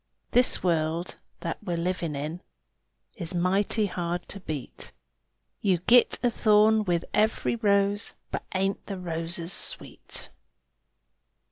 This 0.31 0.63
world 0.63 1.17
that 1.41 1.63
we're 1.63 1.75
a 1.75 1.77
livin' 1.77 2.15
in 2.15 2.41
Is 3.17 3.35
mighty 3.35 3.85
hard 3.85 4.27
to 4.29 4.39
beat; 4.39 4.91
You 5.61 5.77
git 5.85 6.17
a 6.23 6.31
thorn 6.31 6.83
with 6.85 7.05
every 7.13 7.55
rose, 7.55 8.13
But 8.31 8.43
_ain't 8.49 8.79
_the 8.87 8.97
roses 8.99 9.53
sweet! 9.53 10.31